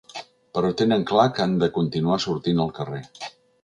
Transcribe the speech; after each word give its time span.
Però 0.57 0.71
tenen 0.79 1.05
clar 1.13 1.27
que 1.35 1.45
han 1.47 1.55
de 1.67 1.71
continuar 1.79 2.21
sortint 2.29 2.67
al 2.67 2.77
carrer. 2.83 3.09